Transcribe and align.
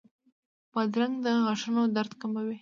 بادرنګ 0.73 1.13
د 1.23 1.25
غاښونو 1.43 1.81
درد 1.95 2.11
کموي. 2.21 2.57